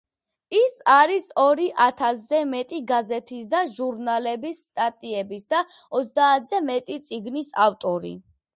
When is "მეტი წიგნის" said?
6.71-7.57